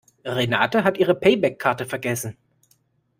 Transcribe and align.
Renate 0.25 0.83
hat 0.83 0.97
ihre 0.97 1.13
Payback-Karte 1.13 1.85
vergessen. 1.85 2.35